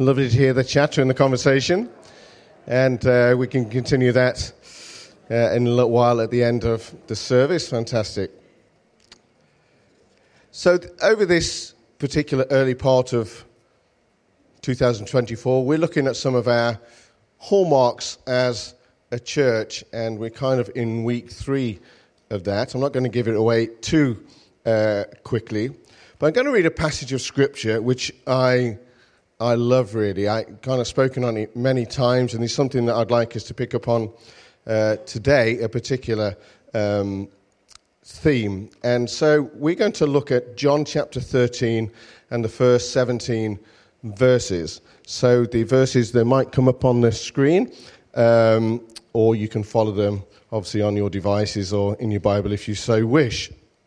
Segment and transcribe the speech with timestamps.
[0.00, 1.90] Lovely to hear the chatter and the conversation.
[2.66, 4.50] And uh, we can continue that
[5.30, 7.68] uh, in a little while at the end of the service.
[7.68, 8.30] Fantastic.
[10.52, 13.44] So, th- over this particular early part of
[14.62, 16.80] 2024, we're looking at some of our
[17.36, 18.76] hallmarks as
[19.12, 21.78] a church, and we're kind of in week three
[22.30, 22.74] of that.
[22.74, 24.24] I'm not going to give it away too
[24.64, 25.76] uh, quickly,
[26.18, 28.78] but I'm going to read a passage of scripture which I
[29.40, 30.28] I love really.
[30.28, 33.44] I kind of spoken on it many times, and it's something that I'd like us
[33.44, 34.12] to pick up on
[34.66, 36.36] uh, today, a particular
[36.74, 37.26] um,
[38.04, 38.68] theme.
[38.84, 41.90] And so we're going to look at John chapter 13
[42.30, 43.58] and the first 17
[44.04, 44.82] verses.
[45.06, 47.72] So the verses they might come up on the screen,
[48.14, 52.68] um, or you can follow them obviously on your devices or in your Bible if
[52.68, 53.50] you so wish.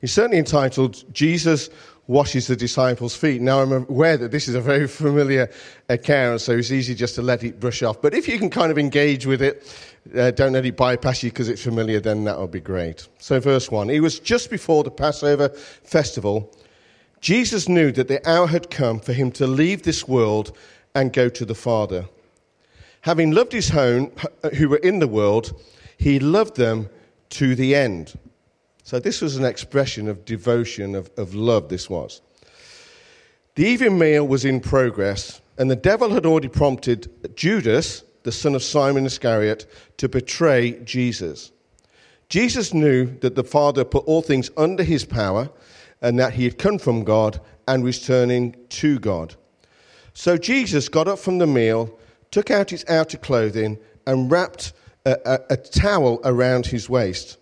[0.00, 1.70] He's certainly entitled Jesus
[2.06, 3.40] washes the disciples' feet.
[3.40, 5.50] Now, I'm aware that this is a very familiar
[5.88, 8.02] account, so it's easy just to let it brush off.
[8.02, 9.66] But if you can kind of engage with it,
[10.14, 13.08] uh, don't let it bypass you because it's familiar, then that would be great.
[13.18, 16.54] So, verse 1 It was just before the Passover festival.
[17.20, 20.54] Jesus knew that the hour had come for him to leave this world
[20.94, 22.06] and go to the Father.
[23.00, 24.12] Having loved his own
[24.58, 25.58] who were in the world,
[25.96, 26.90] he loved them
[27.30, 28.18] to the end.
[28.84, 32.20] So, this was an expression of devotion, of, of love, this was.
[33.54, 38.54] The evening meal was in progress, and the devil had already prompted Judas, the son
[38.54, 39.64] of Simon Iscariot,
[39.96, 41.50] to betray Jesus.
[42.28, 45.48] Jesus knew that the Father put all things under his power
[46.02, 49.34] and that he had come from God and was turning to God.
[50.12, 51.98] So Jesus got up from the meal,
[52.30, 54.74] took out his outer clothing, and wrapped
[55.06, 57.38] a, a, a towel around his waist.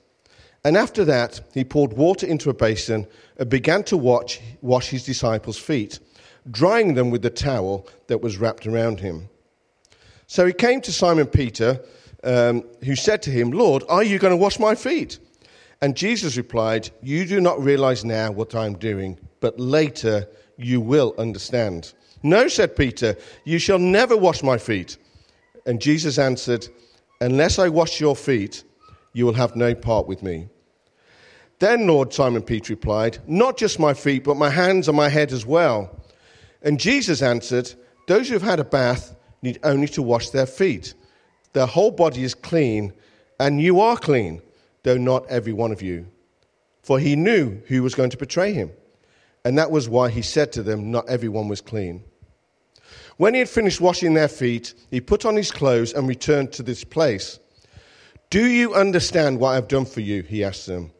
[0.64, 5.04] And after that, he poured water into a basin and began to watch, wash his
[5.04, 5.98] disciples' feet,
[6.50, 9.28] drying them with the towel that was wrapped around him.
[10.28, 11.80] So he came to Simon Peter,
[12.24, 15.18] um, who said to him, Lord, are you going to wash my feet?
[15.80, 21.12] And Jesus replied, You do not realize now what I'm doing, but later you will
[21.18, 21.92] understand.
[22.22, 24.96] No, said Peter, you shall never wash my feet.
[25.66, 26.68] And Jesus answered,
[27.20, 28.62] Unless I wash your feet,
[29.12, 30.48] you will have no part with me.
[31.62, 35.30] Then Lord Simon Peter replied, Not just my feet, but my hands and my head
[35.30, 35.96] as well.
[36.60, 37.72] And Jesus answered,
[38.08, 40.94] Those who have had a bath need only to wash their feet.
[41.52, 42.92] Their whole body is clean,
[43.38, 44.42] and you are clean,
[44.82, 46.08] though not every one of you.
[46.82, 48.72] For he knew who was going to betray him.
[49.44, 52.02] And that was why he said to them, Not everyone was clean.
[53.18, 56.64] When he had finished washing their feet, he put on his clothes and returned to
[56.64, 57.38] this place.
[58.30, 60.24] Do you understand what I've done for you?
[60.24, 60.90] He asked them.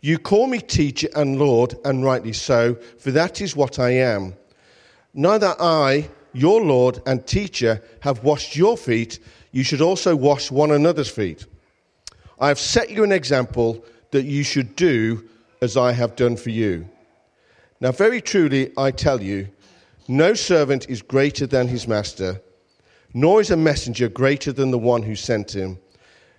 [0.00, 4.34] You call me teacher and Lord, and rightly so, for that is what I am.
[5.12, 9.18] Neither I, your Lord and teacher, have washed your feet,
[9.50, 11.46] you should also wash one another's feet.
[12.38, 15.28] I have set you an example that you should do
[15.60, 16.88] as I have done for you.
[17.80, 19.48] Now, very truly, I tell you,
[20.06, 22.40] no servant is greater than his master,
[23.14, 25.78] nor is a messenger greater than the one who sent him.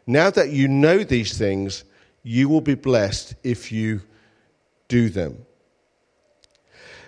[0.07, 1.83] Now that you know these things,
[2.23, 4.01] you will be blessed if you
[4.87, 5.45] do them.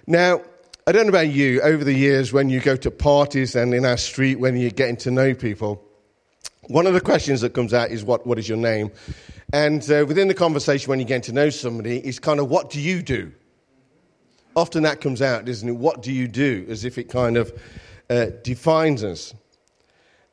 [0.08, 0.42] Now,
[0.88, 3.86] I don't know about you, over the years when you go to parties and in
[3.86, 5.84] our street when you're getting to know people,
[6.68, 8.92] one of the questions that comes out is, What, what is your name?
[9.54, 12.70] And uh, within the conversation, when you're getting to know somebody, it's kind of, What
[12.70, 13.32] do you do?
[14.56, 15.76] Often that comes out, doesn't it?
[15.76, 16.66] What do you do?
[16.70, 17.54] As if it kind of
[18.10, 19.34] uh, defines us.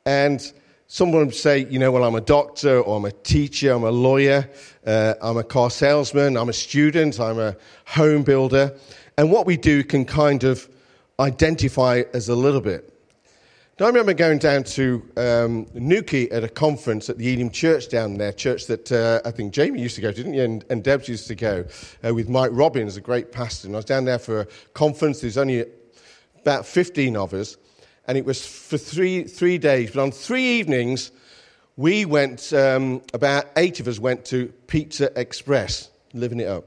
[0.05, 0.51] And
[0.91, 3.91] Someone would say, you know, well, I'm a doctor or I'm a teacher, I'm a
[3.91, 4.49] lawyer,
[4.87, 7.55] uh, I'm a car salesman, I'm a student, I'm a
[7.85, 8.75] home builder.
[9.15, 10.67] And what we do can kind of
[11.19, 12.91] identify as a little bit.
[13.79, 17.87] Now, I remember going down to um, Newquay at a conference at the Elim Church
[17.89, 20.41] down there, church that uh, I think Jamie used to go to, didn't you?
[20.41, 21.65] And, and Debs used to go
[22.03, 23.67] uh, with Mike Robbins, a great pastor.
[23.67, 25.21] And I was down there for a conference.
[25.21, 25.67] There's only
[26.41, 27.57] about 15 of us
[28.09, 29.91] and it was for three, three days.
[29.91, 31.11] But on three evenings,
[31.77, 36.65] we went, um, about eight of us went to Pizza Express, living it up.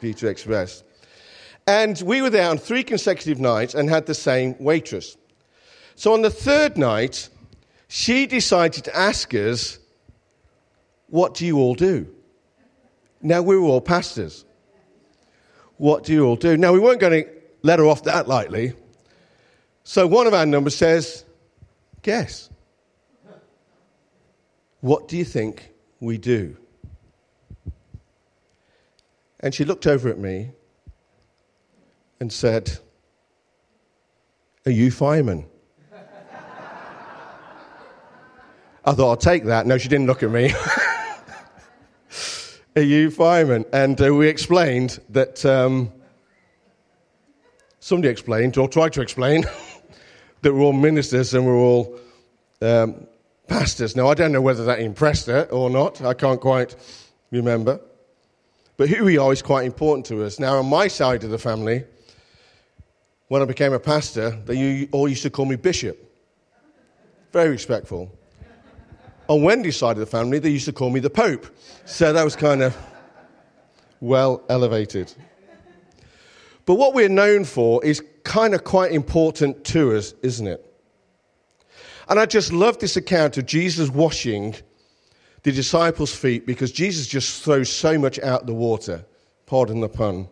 [0.00, 0.84] Pizza Express.
[1.66, 5.16] And we were there on three consecutive nights and had the same waitress.
[5.96, 7.28] So on the third night,
[7.88, 9.80] she decided to ask us,
[11.08, 12.06] What do you all do?
[13.20, 14.44] Now, we were all pastors.
[15.76, 16.56] What do you all do?
[16.56, 17.30] Now, we weren't going to
[17.62, 18.74] let her off that lightly.
[19.84, 21.24] So one of our numbers says,
[22.02, 22.50] Guess.
[24.80, 26.56] What do you think we do?
[29.40, 30.52] And she looked over at me
[32.20, 32.78] and said,
[34.66, 35.46] Are you fireman?
[38.82, 39.66] I thought, I'll take that.
[39.66, 40.54] No, she didn't look at me.
[42.76, 43.66] Are you fireman?
[43.72, 45.92] And uh, we explained that um,
[47.78, 49.44] somebody explained, or tried to explain,
[50.42, 51.98] that we're all ministers and we're all
[52.62, 53.06] um,
[53.46, 53.96] pastors.
[53.96, 56.02] Now, I don't know whether that impressed her or not.
[56.02, 56.76] I can't quite
[57.30, 57.80] remember.
[58.76, 60.38] But who we are is quite important to us.
[60.38, 61.84] Now, on my side of the family,
[63.28, 65.98] when I became a pastor, they all used to call me bishop.
[67.32, 68.10] Very respectful.
[69.28, 71.46] On Wendy's side of the family, they used to call me the Pope.
[71.84, 72.76] So that was kind of
[74.00, 75.12] well elevated.
[76.64, 80.66] But what we're known for is kind of quite important to us, isn't it?
[82.08, 84.56] And I just love this account of Jesus washing
[85.42, 89.04] the disciples' feet because Jesus just throws so much out the water.
[89.46, 90.28] Pardon the pun.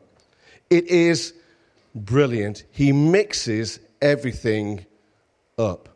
[0.70, 1.34] It is
[1.94, 2.64] brilliant.
[2.70, 4.86] He mixes everything
[5.58, 5.88] up,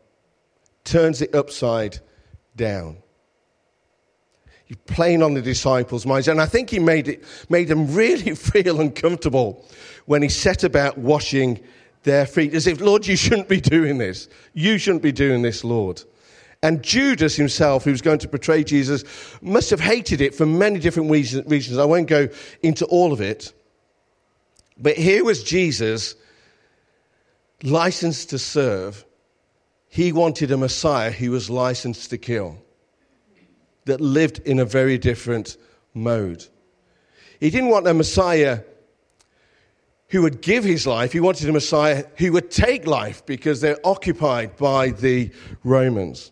[0.83, 1.99] turns it upside
[2.55, 2.97] down.
[4.65, 6.27] He's playing on the disciples' minds.
[6.27, 9.65] And I think he made, it, made them really feel uncomfortable
[10.05, 11.59] when he set about washing
[12.03, 14.27] their feet, as if, Lord, you shouldn't be doing this.
[14.53, 16.03] You shouldn't be doing this, Lord.
[16.61, 19.03] And Judas himself, who was going to betray Jesus,
[19.41, 21.77] must have hated it for many different reasons.
[21.77, 22.29] I won't go
[22.61, 23.53] into all of it.
[24.77, 26.15] But here was Jesus,
[27.63, 29.05] licensed to serve.
[29.89, 32.57] He wanted a Messiah who was licensed to kill,
[33.85, 35.57] that lived in a very different
[35.93, 36.45] mode.
[37.39, 38.61] He didn't want a Messiah
[40.13, 41.11] who would give his life.
[41.11, 45.31] He wanted a Messiah who would take life because they're occupied by the
[45.63, 46.31] Romans.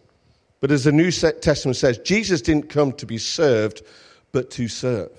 [0.59, 3.81] But as the New Testament says, Jesus didn't come to be served,
[4.31, 5.09] but to serve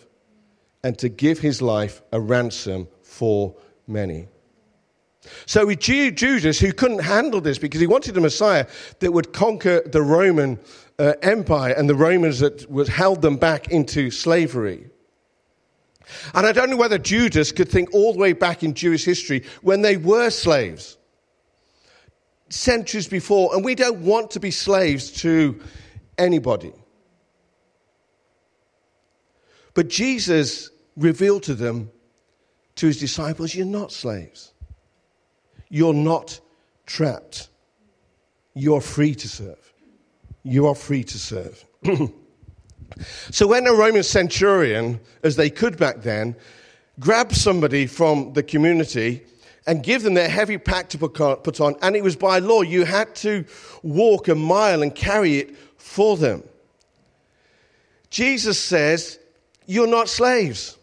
[0.84, 3.56] and to give his life a ransom for
[3.88, 4.28] many.
[5.46, 8.66] So with Judas, who couldn't handle this because he wanted a Messiah
[9.00, 10.60] that would conquer the Roman
[11.00, 14.88] uh, Empire and the Romans that would held them back into slavery.
[16.34, 19.44] And I don't know whether Judas could think all the way back in Jewish history
[19.62, 20.98] when they were slaves
[22.52, 25.60] centuries before, and we don't want to be slaves to
[26.18, 26.72] anybody.
[29.74, 31.90] But Jesus revealed to them,
[32.76, 34.52] to his disciples, you're not slaves.
[35.68, 36.40] You're not
[36.84, 37.48] trapped.
[38.54, 39.72] You're free to serve.
[40.42, 41.64] You are free to serve.
[43.30, 46.36] so when a Roman centurion, as they could back then,
[47.00, 49.22] grabbed somebody from the community
[49.66, 51.76] and give them their heavy pack to put on.
[51.82, 52.62] And it was by law.
[52.62, 53.44] You had to
[53.82, 56.42] walk a mile and carry it for them.
[58.10, 59.18] Jesus says,
[59.66, 60.76] You're not slaves.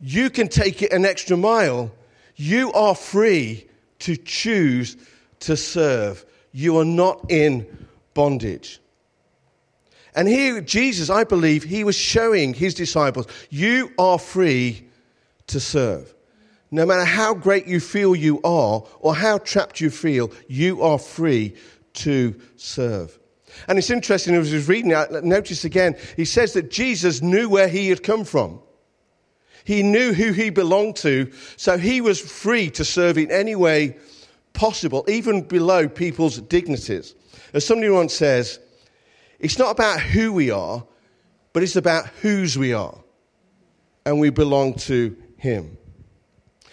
[0.00, 1.92] You can take it an extra mile.
[2.36, 3.68] You are free
[4.00, 4.96] to choose
[5.40, 6.24] to serve.
[6.52, 7.66] You are not in
[8.14, 8.81] bondage.
[10.14, 14.86] And here, Jesus, I believe, he was showing his disciples, You are free
[15.46, 16.14] to serve.
[16.70, 20.98] No matter how great you feel you are or how trapped you feel, you are
[20.98, 21.54] free
[21.94, 23.18] to serve.
[23.68, 27.48] And it's interesting, as I was reading it, notice again, he says that Jesus knew
[27.48, 28.60] where he had come from.
[29.64, 33.96] He knew who he belonged to, so he was free to serve in any way
[34.54, 37.14] possible, even below people's dignities.
[37.52, 38.58] As somebody once says,
[39.42, 40.84] it's not about who we are,
[41.52, 42.96] but it's about whose we are.
[44.06, 45.76] And we belong to him.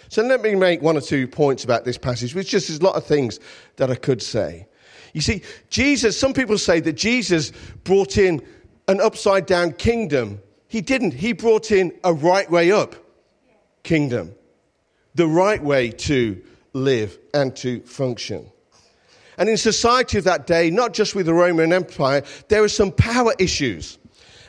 [0.07, 2.83] So let me make one or two points about this passage, which just is a
[2.83, 3.39] lot of things
[3.75, 4.67] that I could say.
[5.13, 7.51] You see, Jesus, some people say that Jesus
[7.83, 8.41] brought in
[8.87, 10.41] an upside down kingdom.
[10.67, 11.13] He didn't.
[11.13, 12.95] He brought in a right way up
[13.83, 14.35] kingdom,
[15.15, 16.41] the right way to
[16.73, 18.51] live and to function.
[19.39, 22.91] And in society of that day, not just with the Roman Empire, there were some
[22.91, 23.97] power issues.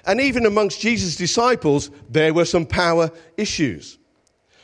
[0.04, 3.98] And even amongst Jesus' disciples, there were some power issues.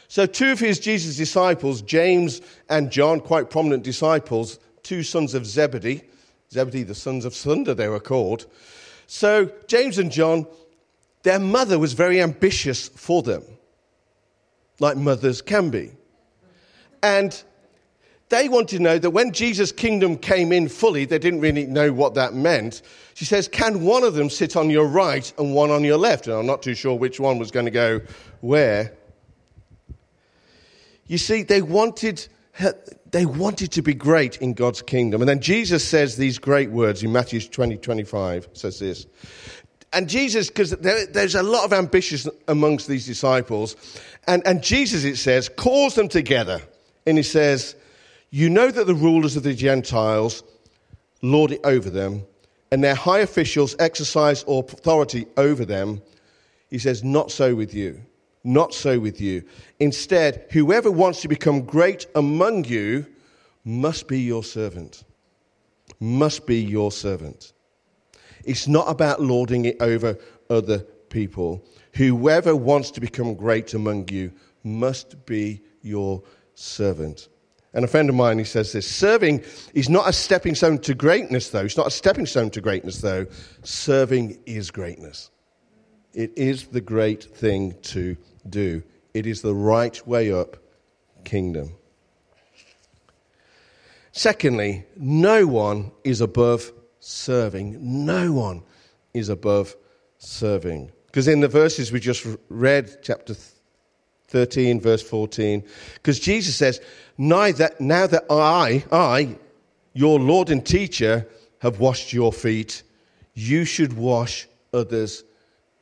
[0.09, 5.47] So, two of his Jesus' disciples, James and John, quite prominent disciples, two sons of
[5.47, 6.03] Zebedee,
[6.53, 8.47] Zebedee, the sons of thunder, they were called.
[9.07, 10.47] So, James and John,
[11.23, 13.45] their mother was very ambitious for them,
[14.81, 15.93] like mothers can be.
[17.03, 17.41] And
[18.29, 21.93] they wanted to know that when Jesus' kingdom came in fully, they didn't really know
[21.93, 22.83] what that meant.
[23.15, 26.27] She says, Can one of them sit on your right and one on your left?
[26.27, 28.01] And I'm not too sure which one was going to go
[28.41, 28.93] where.
[31.07, 32.27] You see, they wanted,
[33.13, 35.23] they wanted to be great in God's kingdom.
[35.23, 39.07] And then Jesus says these great words in Matthew 20, 25, says this.
[39.93, 43.77] And Jesus, because there, there's a lot of ambition amongst these disciples,
[44.27, 46.61] and, and Jesus, it says, calls them together.
[47.07, 47.77] And he says,
[48.31, 50.43] You know that the rulers of the Gentiles
[51.23, 52.25] lord it over them,
[52.71, 56.03] and their high officials exercise authority over them.
[56.69, 58.03] He says, Not so with you.
[58.45, 59.43] Not so with you.
[59.81, 63.07] Instead, whoever wants to become great among you
[63.65, 65.05] must be your servant.
[65.99, 67.53] Must be your servant.
[68.45, 70.17] It's not about lording it over
[70.49, 70.79] other
[71.09, 71.65] people.
[71.95, 76.23] Whoever wants to become great among you must be your
[76.55, 77.29] servant.
[77.77, 80.95] And a friend of mine, he says this serving is not a stepping stone to
[80.95, 81.67] greatness, though.
[81.67, 83.27] It's not a stepping stone to greatness, though.
[83.65, 85.31] Serving is greatness.
[86.15, 88.17] It is the great thing to
[88.49, 90.57] do, it is the right way up
[91.25, 91.73] kingdom.
[94.13, 98.07] Secondly, no one is above serving.
[98.07, 98.63] No one
[99.13, 99.77] is above
[100.17, 100.91] serving.
[101.09, 103.35] Because in the verses we just read, chapter
[104.29, 105.63] 13, verse 14,
[105.95, 106.81] because Jesus says,
[107.17, 109.37] now that, now that I, I,
[109.95, 111.27] your Lord and teacher,
[111.61, 112.83] have washed your feet,
[113.35, 115.25] you should wash others'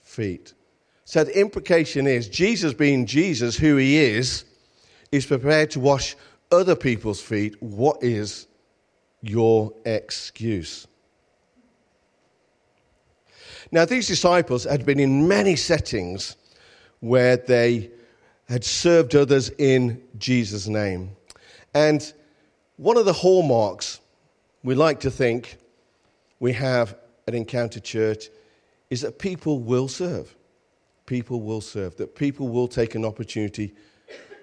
[0.02, 0.54] feet.
[1.04, 4.44] So the implication is Jesus, being Jesus, who he is,
[5.12, 6.16] is prepared to wash
[6.50, 7.60] other people's feet.
[7.60, 8.46] What is
[9.20, 10.86] your excuse?
[13.70, 16.36] Now, these disciples had been in many settings
[17.00, 17.90] where they
[18.48, 21.10] had served others in Jesus' name.
[21.72, 22.12] And
[22.76, 24.00] one of the hallmarks
[24.62, 25.58] we like to think
[26.40, 26.96] we have
[27.26, 28.28] at Encounter Church
[28.90, 30.34] is that people will serve.
[31.06, 33.74] People will serve, that people will take an opportunity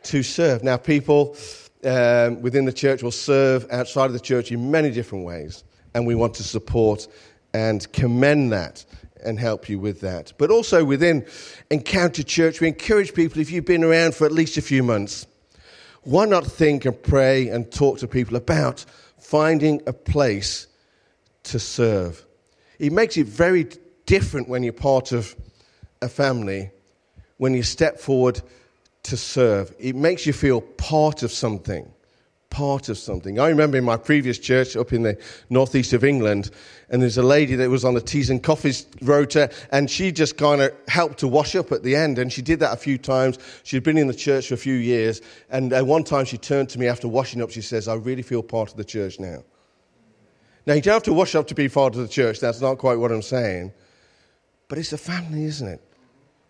[0.04, 0.64] to serve.
[0.64, 1.36] Now, people
[1.84, 6.06] um, within the church will serve outside of the church in many different ways, and
[6.06, 7.08] we want to support
[7.54, 8.86] and commend that
[9.24, 10.34] and help you with that.
[10.38, 11.26] But also within
[11.70, 15.26] Encounter Church, we encourage people, if you've been around for at least a few months,
[16.04, 18.86] why not think and pray and talk to people about
[19.20, 20.68] finding a place
[21.44, 22.26] to serve?
[22.80, 23.68] It makes it very
[24.06, 25.36] different when you're part of
[26.02, 26.72] a family,
[27.38, 28.42] when you step forward
[29.04, 29.74] to serve.
[29.80, 31.92] It makes you feel part of something
[32.52, 33.40] part of something.
[33.40, 35.18] I remember in my previous church up in the
[35.50, 36.52] northeast of England,
[36.90, 40.38] and there's a lady that was on the teas and coffees rota, and she just
[40.38, 43.00] kind of helped to wash up at the end, and she did that a few
[43.00, 43.40] times.
[43.64, 46.70] She'd been in the church for a few years, and uh, one time she turned
[46.70, 49.44] to me after washing up, she says, I really feel part of the church now.
[50.68, 52.78] Now, you don't have to wash up to be part of the church, that's not
[52.78, 53.74] quite what I'm saying,
[54.68, 55.82] but it's a family, isn't it?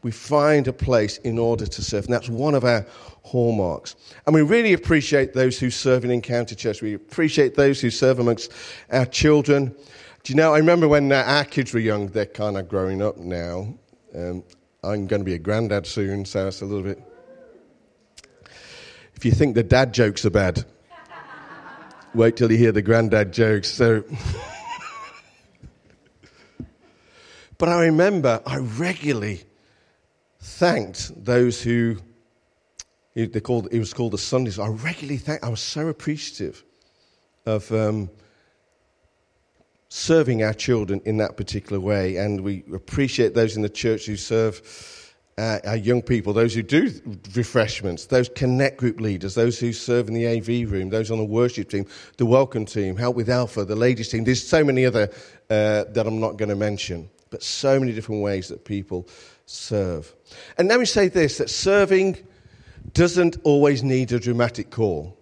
[0.04, 2.06] we find a place in order to serve.
[2.06, 2.86] And that's one of our
[3.24, 3.96] hallmarks.
[4.26, 6.82] And we really appreciate those who serve in Encounter Church.
[6.82, 8.52] We appreciate those who serve amongst
[8.92, 9.76] our children.
[10.24, 13.18] Do you know, I remember when our kids were young, they're kind of growing up
[13.18, 13.74] now.
[14.16, 14.44] Um,
[14.84, 17.02] I'm going to be a granddad soon, so it's a little bit.
[19.16, 20.66] If you think the dad jokes are bad,
[22.14, 23.70] wait till you hear the granddad jokes.
[23.70, 24.04] So.
[27.58, 29.44] but I remember I regularly
[30.40, 31.98] thanked those who
[33.14, 34.60] they called, it was called the Sundays.
[34.60, 36.64] I regularly thank, I was so appreciative
[37.46, 38.10] of um,
[39.90, 42.18] serving our children in that particular way.
[42.18, 44.62] And we appreciate those in the church who serve
[45.38, 46.92] uh, our young people, those who do
[47.36, 51.26] refreshments, those connect group leaders, those who serve in the AV room, those on the
[51.26, 51.86] worship team,
[52.18, 54.24] the welcome team, help with Alpha, the ladies team.
[54.24, 55.10] There's so many other
[55.50, 59.08] uh, that I'm not going to mention, but so many different ways that people
[59.46, 60.14] serve.
[60.58, 62.18] And let me say this that serving
[62.94, 65.18] doesn't always need a dramatic call.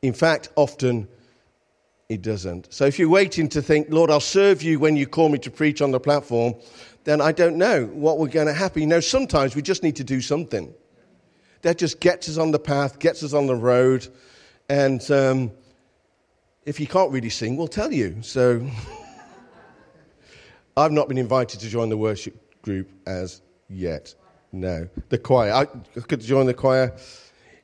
[0.00, 1.08] In fact, often
[2.08, 2.72] it doesn't.
[2.72, 5.50] So if you're waiting to think, Lord, I'll serve you when you call me to
[5.50, 6.54] preach on the platform,
[7.04, 8.82] then I don't know what we're going to happen.
[8.82, 10.74] You know, sometimes we just need to do something
[11.62, 14.06] that just gets us on the path, gets us on the road.
[14.68, 15.52] And um,
[16.66, 18.22] if you can't really sing, we'll tell you.
[18.22, 18.68] So
[20.76, 24.14] I've not been invited to join the worship group as yet.
[24.52, 24.88] No.
[25.08, 25.52] The choir.
[25.52, 25.64] I
[26.00, 26.94] could join the choir.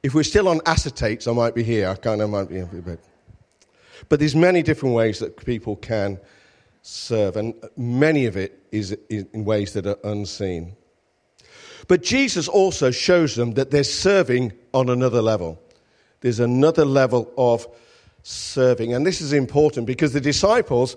[0.03, 1.89] If we're still on acetates, I might be here.
[1.89, 3.01] I kind of might be a bit.
[4.09, 6.19] But there's many different ways that people can
[6.83, 10.77] serve, and many of it is in ways that are unseen.
[11.89, 15.61] But Jesus also shows them that they're serving on another level.
[16.21, 17.67] There's another level of
[18.23, 18.95] serving.
[18.95, 20.97] And this is important because the disciples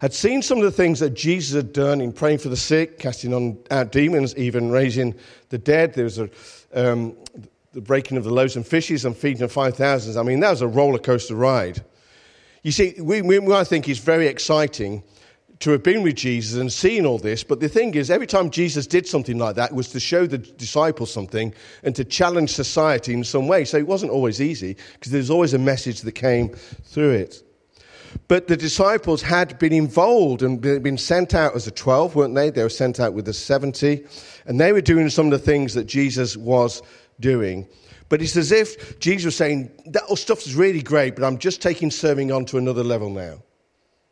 [0.00, 2.98] had seen some of the things that Jesus had done in praying for the sick,
[2.98, 5.14] casting on out demons, even raising
[5.50, 5.94] the dead.
[5.94, 6.30] There was a,
[6.74, 7.14] um,
[7.72, 10.18] the breaking of the loaves and fishes and feeding the 5,000.
[10.18, 11.84] I mean, that was a roller coaster ride.
[12.62, 15.02] You see, we, we, I think it's very exciting
[15.60, 18.48] to have been with Jesus and seen all this, but the thing is, every time
[18.48, 21.52] Jesus did something like that, was to show the disciples something
[21.82, 23.66] and to challenge society in some way.
[23.66, 27.42] So it wasn't always easy because there's always a message that came through it.
[28.28, 32.50] But the disciples had been involved and been sent out as a 12, weren't they?
[32.50, 34.04] They were sent out with the 70,
[34.46, 36.82] and they were doing some of the things that Jesus was
[37.20, 37.68] doing.
[38.08, 41.62] But it's as if Jesus was saying, That stuff is really great, but I'm just
[41.62, 43.42] taking serving on to another level now.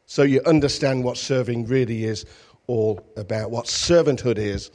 [0.07, 2.25] So you understand what serving really is
[2.67, 4.71] all about, what servanthood is.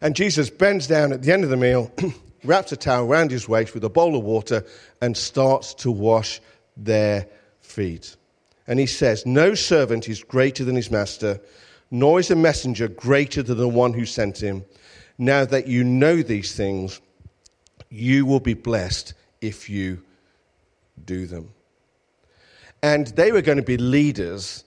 [0.00, 1.92] And Jesus bends down at the end of the meal,
[2.44, 4.64] wraps a towel around his waist with a bowl of water,
[5.00, 6.40] and starts to wash
[6.76, 7.28] their
[7.60, 8.16] feet.
[8.66, 11.40] And he says, No servant is greater than his master,
[11.90, 14.64] nor is a messenger greater than the one who sent him.
[15.18, 17.00] Now that you know these things,
[17.90, 20.02] you will be blessed if you
[21.04, 21.50] do them.
[22.82, 24.64] And they were going to be leaders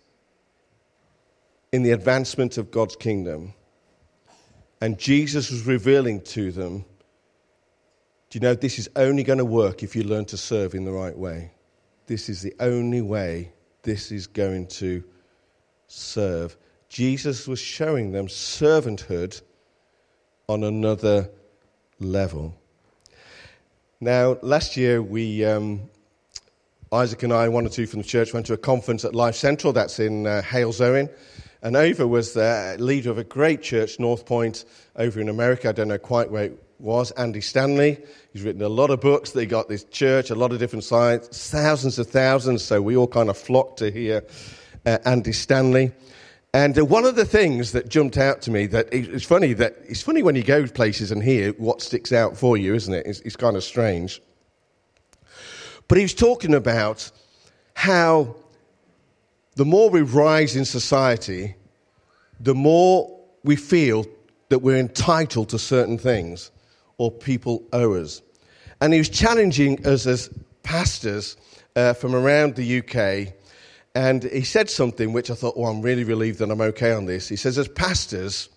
[1.72, 3.54] in the advancement of God's kingdom.
[4.80, 6.86] And Jesus was revealing to them
[8.30, 10.84] do you know this is only going to work if you learn to serve in
[10.84, 11.51] the right way?
[12.08, 13.54] This is the only way
[13.88, 15.01] this is going to
[15.88, 16.58] serve.
[16.89, 19.41] Jesus was showing them servanthood
[20.50, 21.29] on another
[21.98, 22.53] level.
[24.01, 25.89] Now, last year we um,
[26.91, 29.36] Isaac and I, one or two from the church, went to a conference at Life
[29.36, 31.10] Central, that's in uh, Halesowen.
[31.62, 34.65] And Ova was the leader of a great church, North Point,
[34.98, 35.70] over in America.
[35.70, 37.12] I don't know quite where was.
[37.12, 37.98] Andy Stanley.
[38.34, 39.32] He's written a lot of books.
[39.32, 42.64] They got this church, a lot of different sites, thousands of thousands.
[42.64, 44.24] So we all kind of flocked to hear
[44.86, 45.92] uh, Andy Stanley.
[46.54, 49.78] And uh, one of the things that jumped out to me that it's funny that
[49.84, 53.06] it's funny when you go places and hear what sticks out for you, isn't it?
[53.06, 54.22] It's, it's kind of strange.
[55.88, 57.12] But he was talking about
[57.74, 58.36] how
[59.56, 61.56] the more we rise in society,
[62.40, 64.06] the more we feel
[64.50, 66.52] that we're entitled to certain things
[66.98, 68.22] or people owe us.
[68.82, 70.30] And he was challenging us as
[70.63, 71.38] pastors
[71.75, 73.34] uh, from around the UK.
[73.96, 77.06] And he said something which I thought, oh, I'm really relieved that I'm okay on
[77.06, 77.28] this.
[77.28, 78.50] He says, as pastors,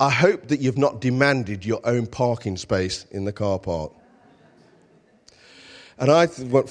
[0.00, 3.92] I hope that you've not demanded your own parking space in the car park.
[5.98, 6.70] And I went,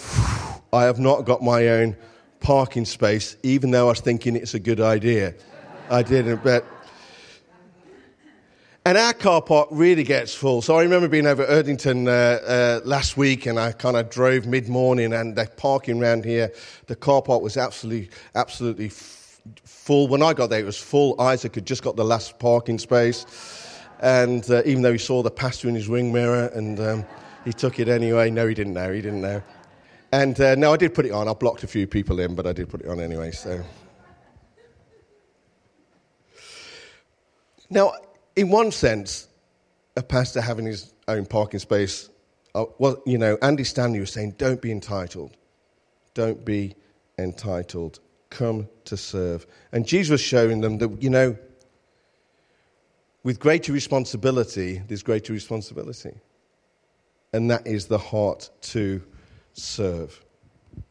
[0.74, 1.96] I have not got my own
[2.40, 5.36] parking space, even though I was thinking it's a good idea.
[5.90, 6.66] I didn't, but.
[8.86, 10.62] And our car park really gets full.
[10.62, 14.10] So I remember being over at Erdington uh, uh, last week, and I kind of
[14.10, 16.52] drove mid morning, and the parking around here,
[16.88, 20.10] the car park was absolutely, absolutely f- full.
[20.10, 21.20] When I got there, it was full.
[21.22, 23.26] Isaac had just got the last parking space,
[24.02, 27.06] and uh, even though he saw the pastor in his wing mirror, and um,
[27.46, 28.30] he took it anyway.
[28.32, 28.92] No, he didn't know.
[28.92, 29.42] He didn't know.
[30.12, 31.30] And uh, no, I did put it on.
[31.30, 33.32] I blocked a few people in, but I did put it on anyway.
[33.32, 33.64] So.
[37.70, 37.94] Now,
[38.36, 39.28] in one sense,
[39.96, 42.10] a pastor having his own parking space,
[42.56, 45.36] uh, well, you know, Andy Stanley was saying, don't be entitled.
[46.14, 46.76] Don't be
[47.18, 48.00] entitled.
[48.30, 49.46] Come to serve.
[49.72, 51.38] And Jesus was showing them that, you know,
[53.24, 56.14] with greater responsibility, there's greater responsibility.
[57.32, 59.02] And that is the heart to
[59.54, 60.24] serve.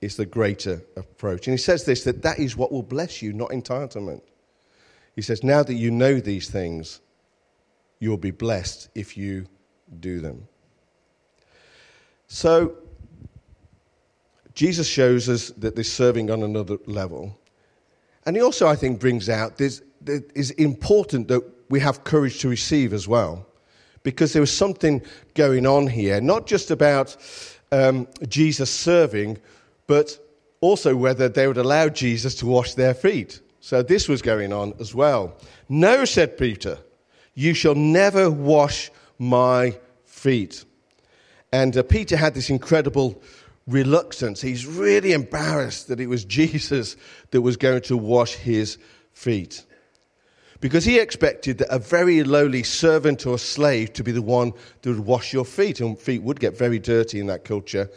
[0.00, 1.46] It's the greater approach.
[1.46, 4.22] And he says this that that is what will bless you, not entitlement.
[5.14, 7.00] He says, Now that you know these things,
[8.03, 9.47] you'll be blessed if you
[10.01, 10.49] do them.
[12.27, 12.75] So,
[14.55, 17.38] Jesus shows us that there's serving on another level.
[18.27, 22.03] And he also, I think, brings out this that it is important that we have
[22.03, 23.47] courage to receive as well.
[24.03, 25.01] Because there was something
[25.35, 27.17] going on here, not just about
[27.71, 29.38] um, Jesus serving,
[29.87, 30.19] but
[30.61, 33.41] also whether they would allow Jesus to wash their feet.
[33.61, 35.37] So this was going on as well.
[35.69, 36.79] No, said Peter,
[37.35, 40.64] you shall never wash my feet.
[41.53, 43.23] And uh, Peter had this incredible
[43.66, 44.40] reluctance.
[44.40, 46.97] He's really embarrassed that it was Jesus
[47.31, 48.79] that was going to wash his
[49.12, 49.64] feet
[50.62, 54.90] because he expected that a very lowly servant or slave to be the one that
[54.90, 55.81] would wash your feet.
[55.81, 57.90] And feet would get very dirty in that culture.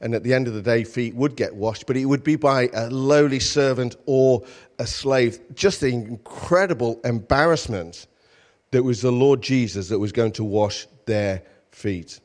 [0.00, 2.36] And at the end of the day, feet would get washed, but it would be
[2.36, 4.44] by a lowly servant or
[4.78, 5.40] a slave.
[5.54, 8.06] Just the incredible embarrassment
[8.72, 12.20] that was the Lord Jesus that was going to wash their feet.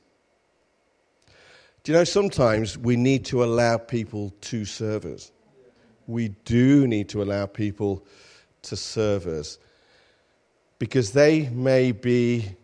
[1.83, 5.31] Do you know, sometimes we need to allow people to serve us.
[6.07, 8.05] We do need to allow people
[8.63, 9.59] to serve us
[10.79, 12.55] because they may be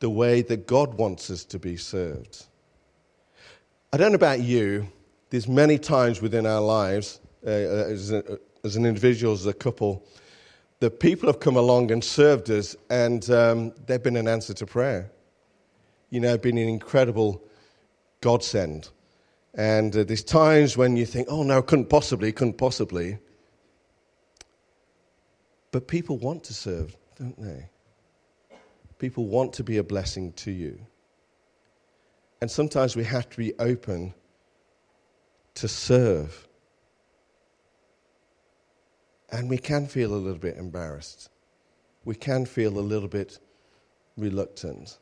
[0.00, 2.46] the way that God wants us to be served.
[3.92, 4.88] I don't know about you,
[5.30, 10.04] there's many times within our lives, uh, as, a, as, an individual, as a couple,
[10.80, 14.66] the people have come along and served us, and um, they've been an answer to
[14.66, 15.10] prayer.
[16.08, 17.44] You know, been an incredible
[18.20, 18.88] godsend.
[19.54, 23.18] And uh, there's times when you think, oh no, couldn't possibly, couldn't possibly.
[25.70, 27.68] But people want to serve, don't they?
[28.98, 30.78] People want to be a blessing to you.
[32.40, 34.14] And sometimes we have to be open
[35.54, 36.48] to serve.
[39.32, 41.30] And we can feel a little bit embarrassed.
[42.04, 43.38] We can feel a little bit
[44.16, 44.98] reluctant.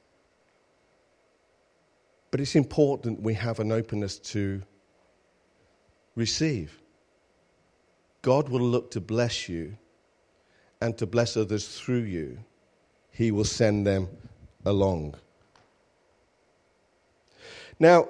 [2.31, 4.63] But it's important we have an openness to
[6.15, 6.79] receive.
[8.23, 9.77] God will look to bless you
[10.81, 12.39] and to bless others through you.
[13.11, 14.09] He will send them
[14.65, 15.15] along.
[17.81, 18.09] Now,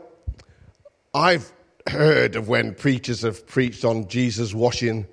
[1.15, 1.53] I've
[1.89, 5.07] heard of when preachers have preached on Jesus washing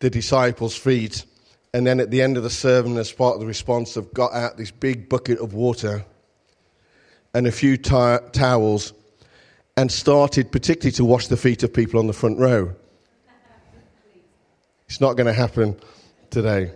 [0.00, 1.24] the disciples' feet,
[1.72, 4.32] and then at the end of the sermon, as part of the response, they've got
[4.32, 6.04] out this big bucket of water
[7.34, 8.92] and a few t- towels
[9.76, 12.72] and started particularly to wash the feet of people on the front row.
[14.86, 15.76] It's not going to happen
[16.30, 16.70] today.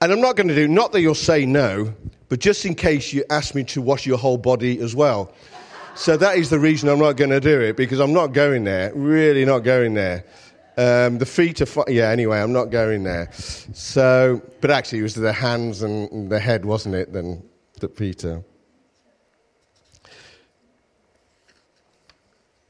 [0.00, 1.94] And I'm not going to do, not that you'll say no,
[2.28, 5.32] but just in case you ask me to wash your whole body as well.
[5.94, 8.64] So that is the reason I'm not going to do it, because I'm not going
[8.64, 10.24] there, really not going there.
[10.76, 13.30] Um, the feet are, fu- yeah, anyway, I'm not going there.
[13.32, 17.12] So, but actually, it was the hands and the head, wasn't it?
[17.12, 17.42] Then
[17.80, 18.42] that Peter.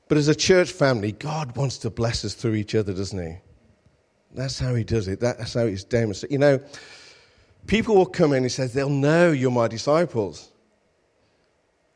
[0.09, 3.37] But as a church family, God wants to bless us through each other, doesn't He?
[4.35, 5.21] That's how He does it.
[5.21, 6.33] That's how He's demonstrated.
[6.33, 6.61] You know,
[7.67, 10.51] people will come in and says they'll know you're my disciples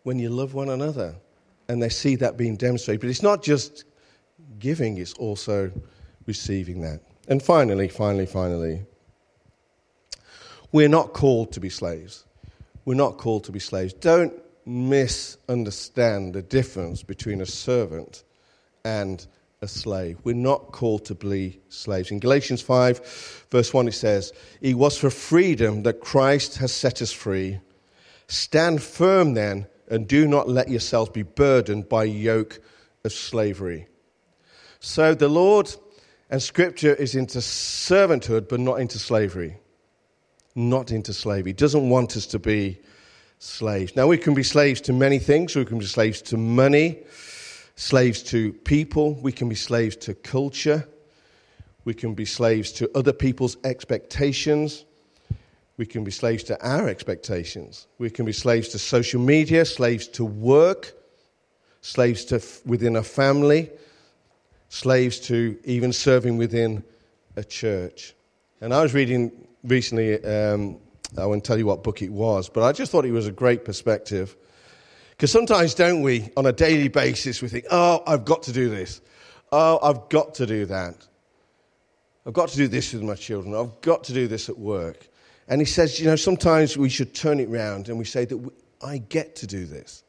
[0.04, 1.16] when you love one another,
[1.68, 3.00] and they see that being demonstrated.
[3.00, 3.84] But it's not just
[4.60, 5.72] giving; it's also
[6.26, 7.00] receiving that.
[7.28, 8.82] And finally, finally, finally,
[10.72, 12.24] we're not called to be slaves.
[12.84, 13.92] We're not called to be slaves.
[13.92, 14.34] Don't
[14.64, 18.24] misunderstand the difference between a servant
[18.84, 19.26] and
[19.62, 20.18] a slave.
[20.24, 22.10] We're not called to be slaves.
[22.10, 27.00] In Galatians 5, verse 1, it says, It was for freedom that Christ has set
[27.00, 27.60] us free.
[28.28, 32.60] Stand firm then, and do not let yourselves be burdened by yoke
[33.04, 33.86] of slavery.
[34.80, 35.74] So the Lord
[36.30, 39.58] and Scripture is into servanthood, but not into slavery
[40.56, 41.50] not into slavery.
[41.50, 42.80] He doesn't want us to be
[43.38, 43.94] slaves.
[43.94, 45.54] Now, we can be slaves to many things.
[45.54, 46.98] We can be slaves to money,
[47.76, 49.14] slaves to people.
[49.14, 50.88] We can be slaves to culture.
[51.84, 54.86] We can be slaves to other people's expectations.
[55.76, 57.86] We can be slaves to our expectations.
[57.98, 60.94] We can be slaves to social media, slaves to work,
[61.82, 63.70] slaves to within a family,
[64.68, 66.84] slaves to even serving within
[67.36, 68.14] a church.
[68.60, 70.78] And I was reading recently, um,
[71.16, 73.32] I won't tell you what book it was, but I just thought it was a
[73.32, 74.36] great perspective.
[75.10, 78.68] Because sometimes, don't we, on a daily basis, we think, oh, I've got to do
[78.68, 79.00] this.
[79.52, 81.06] Oh, I've got to do that.
[82.26, 83.54] I've got to do this with my children.
[83.54, 85.08] I've got to do this at work.
[85.48, 88.36] And he says, you know, sometimes we should turn it round and we say that
[88.36, 88.50] we,
[88.82, 90.02] I get to do this.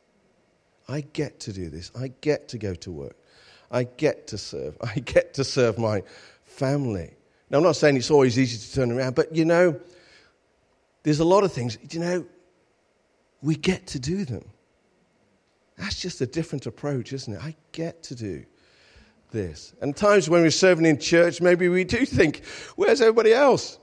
[0.90, 1.92] I get to do this.
[1.98, 3.16] I get to go to work.
[3.72, 4.78] I get to serve.
[4.82, 6.04] I get to serve my
[6.46, 7.14] family.
[7.50, 9.80] Now, I'm not saying it's always easy to turn around, but you know,
[11.04, 12.26] there's a lot of things, you know,
[13.42, 14.44] we get to do them.
[15.78, 17.42] That's just a different approach, isn't it?
[17.42, 18.46] I get to do
[19.32, 19.74] this.
[19.82, 22.44] And times when we're serving in church, maybe we do think,
[22.76, 23.80] where's everybody else?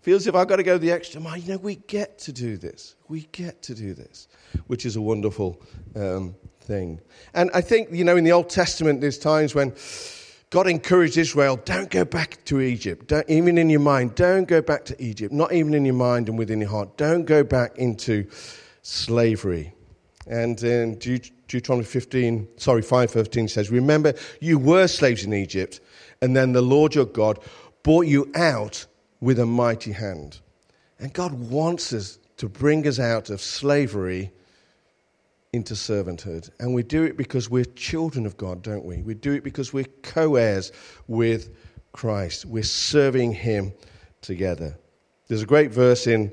[0.00, 1.36] Feels if I've got to go the extra mile.
[1.36, 2.96] You know, we get to do this.
[3.08, 4.28] We get to do this,
[4.66, 5.60] which is a wonderful
[5.94, 6.34] um,
[6.68, 7.00] thing.
[7.34, 9.72] And I think, you know, in the Old Testament, there's times when
[10.50, 13.08] God encouraged Israel, don't go back to Egypt.
[13.08, 15.32] Don't, even in your mind, don't go back to Egypt.
[15.32, 16.96] Not even in your mind and within your heart.
[16.96, 18.26] Don't go back into
[18.82, 19.74] slavery.
[20.26, 25.80] And in Deuteronomy 15, sorry, 5.15 says, Remember, you were slaves in Egypt,
[26.20, 27.38] and then the Lord your God
[27.82, 28.86] brought you out
[29.20, 30.40] with a mighty hand.
[30.98, 34.32] And God wants us to bring us out of slavery
[35.52, 36.50] into servanthood.
[36.60, 39.02] And we do it because we're children of God, don't we?
[39.02, 40.72] We do it because we're co heirs
[41.06, 41.56] with
[41.92, 42.44] Christ.
[42.44, 43.72] We're serving Him
[44.20, 44.76] together.
[45.28, 46.32] There's a great verse in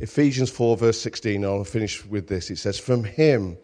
[0.00, 1.44] Ephesians 4, verse 16.
[1.44, 2.50] I'll finish with this.
[2.50, 3.58] It says, From Him,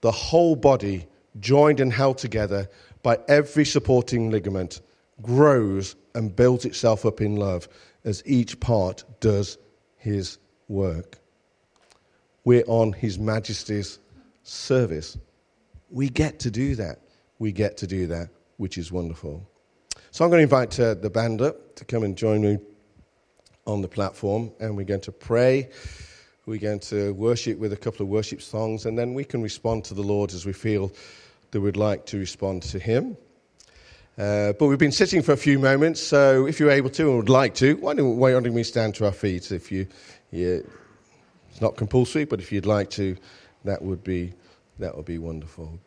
[0.00, 1.06] the whole body,
[1.38, 2.68] joined and held together
[3.02, 4.80] by every supporting ligament,
[5.22, 7.68] grows and builds itself up in love
[8.04, 9.58] as each part does
[9.96, 11.18] His work.
[12.44, 13.98] We're on His Majesty's
[14.46, 15.18] service.
[15.90, 17.00] We get to do that.
[17.38, 19.48] We get to do that, which is wonderful.
[20.10, 22.58] So I'm going to invite uh, the band up to come and join me
[23.66, 25.68] on the platform, and we're going to pray.
[26.46, 29.84] We're going to worship with a couple of worship songs, and then we can respond
[29.86, 30.92] to the Lord as we feel
[31.50, 33.16] that we'd like to respond to Him.
[34.16, 37.16] Uh, but we've been sitting for a few moments, so if you're able to and
[37.18, 39.52] would like to, why don't, why don't we stand to our feet?
[39.52, 39.86] If you,
[40.30, 40.60] yeah,
[41.50, 43.16] it's not compulsory, but if you'd like to,
[43.66, 44.32] that would be
[44.78, 45.78] that would be wonderful.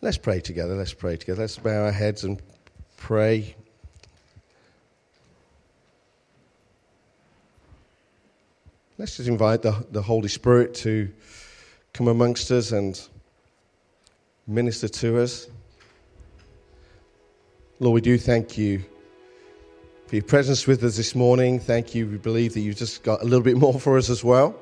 [0.00, 0.74] Let's pray together.
[0.74, 1.42] Let's pray together.
[1.42, 2.40] Let's bow our heads and
[2.98, 3.54] pray.
[8.98, 11.10] Let's just invite the, the Holy Spirit to
[11.94, 13.00] come amongst us and
[14.46, 15.48] minister to us.
[17.80, 18.84] Lord, we do thank you
[20.14, 21.58] for your presence with us this morning.
[21.58, 22.06] Thank you.
[22.06, 24.54] We believe that you've just got a little bit more for us as well.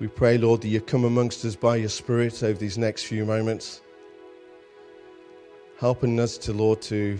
[0.00, 3.24] We pray, Lord, that you come amongst us by your Spirit over these next few
[3.24, 3.80] moments,
[5.78, 7.18] helping us to, Lord, to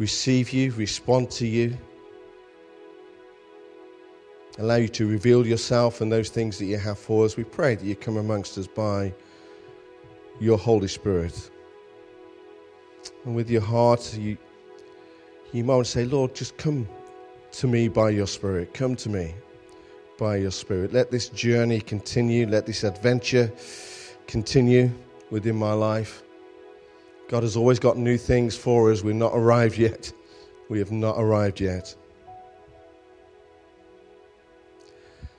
[0.00, 1.78] receive you, respond to you
[4.58, 7.36] allow you to reveal yourself and those things that you have for us.
[7.36, 9.14] We pray that you come amongst us by
[10.40, 11.50] your Holy Spirit.
[13.24, 14.36] And with your heart, you,
[15.52, 16.88] you might say, Lord, just come
[17.52, 18.74] to me by your Spirit.
[18.74, 19.34] Come to me
[20.18, 20.92] by your Spirit.
[20.92, 22.46] Let this journey continue.
[22.46, 23.52] Let this adventure
[24.26, 24.90] continue
[25.30, 26.22] within my life.
[27.28, 29.02] God has always got new things for us.
[29.02, 30.12] We're not arrived yet.
[30.68, 31.94] We have not arrived yet.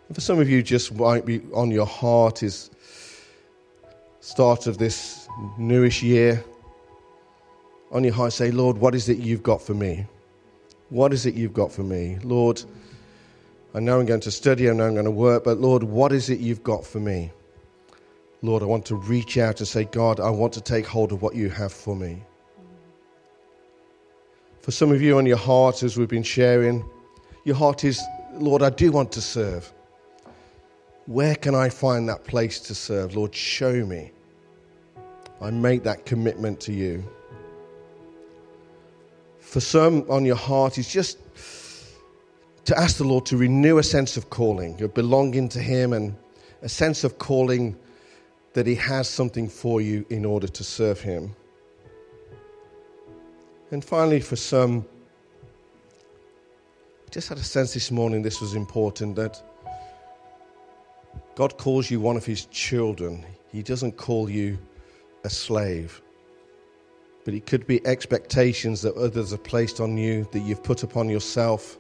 [0.08, 2.70] And for some of you, just might be on your heart is
[4.20, 6.44] start of this newish year.
[7.96, 10.06] On your heart, say, Lord, what is it you've got for me?
[10.90, 12.18] What is it you've got for me?
[12.24, 12.62] Lord,
[13.74, 16.12] I know I'm going to study, I know I'm going to work, but Lord, what
[16.12, 17.32] is it you've got for me?
[18.42, 21.22] Lord, I want to reach out and say, God, I want to take hold of
[21.22, 22.22] what you have for me.
[24.60, 26.84] For some of you on your heart, as we've been sharing,
[27.46, 28.02] your heart is,
[28.34, 29.72] Lord, I do want to serve.
[31.06, 33.16] Where can I find that place to serve?
[33.16, 34.12] Lord, show me.
[35.40, 37.02] I make that commitment to you.
[39.56, 41.18] For some on your heart is just
[42.66, 46.14] to ask the Lord to renew a sense of calling, your belonging to Him, and
[46.62, 47.78] a sense of calling
[48.52, 51.34] that He has something for you in order to serve Him.
[53.72, 54.86] And finally, for some,
[57.08, 59.42] I just had a sense this morning this was important that
[61.36, 63.26] God calls you one of his children.
[63.54, 64.58] He doesn't call you
[65.24, 66.02] a slave.
[67.26, 71.10] But it could be expectations that others have placed on you, that you've put upon
[71.10, 71.78] yourself.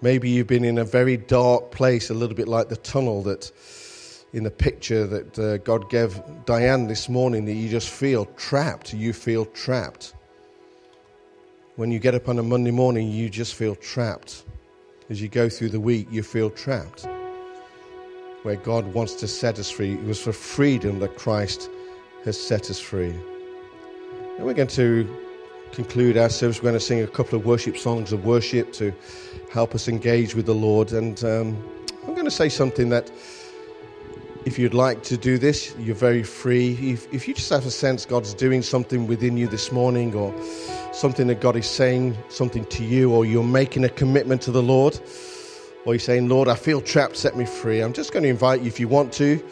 [0.00, 3.50] Maybe you've been in a very dark place, a little bit like the tunnel that
[4.32, 8.94] in the picture that uh, God gave Diane this morning, that you just feel trapped.
[8.94, 10.14] You feel trapped.
[11.76, 14.44] When you get up on a Monday morning, you just feel trapped.
[15.10, 17.06] As you go through the week, you feel trapped
[18.42, 19.94] where God wants to set us free.
[19.94, 21.68] It was for freedom that Christ
[22.24, 23.14] has set us free.
[24.38, 25.04] And we're going to
[25.72, 26.58] conclude our service.
[26.58, 28.94] We're going to sing a couple of worship songs of worship to
[29.50, 30.92] help us engage with the Lord.
[30.92, 31.60] And um,
[32.06, 33.10] I'm going to say something that,
[34.44, 36.74] if you'd like to do this, you're very free.
[36.92, 40.32] If, if you just have a sense God's doing something within you this morning, or
[40.92, 44.62] something that God is saying something to you, or you're making a commitment to the
[44.62, 45.00] Lord,
[45.84, 48.60] or you're saying, Lord, I feel trapped, set me free, I'm just going to invite
[48.60, 49.44] you, if you want to,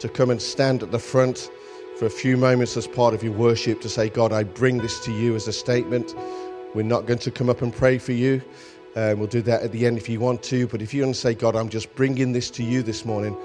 [0.00, 1.50] to come and stand at the front
[1.98, 4.98] for a few moments as part of your worship to say, God, I bring this
[5.00, 6.14] to you as a statement.
[6.74, 8.42] We're not going to come up and pray for you.
[8.96, 10.66] Um, we'll do that at the end if you want to.
[10.66, 13.36] But if you want to say, God, I'm just bringing this to you this morning,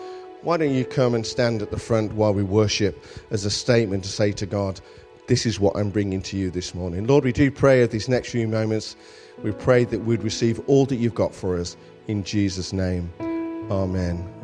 [0.41, 4.03] why don't you come and stand at the front while we worship as a statement
[4.03, 4.79] to say to God,
[5.27, 7.05] this is what I'm bringing to you this morning.
[7.05, 8.95] Lord, we do pray at these next few moments.
[9.43, 11.77] We pray that we'd receive all that you've got for us.
[12.07, 13.11] In Jesus' name,
[13.69, 14.38] amen.